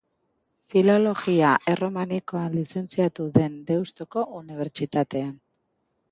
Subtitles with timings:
[0.73, 5.29] Filologia Erromanikoan lizentziatu zen Deustuko Unibertsitatean.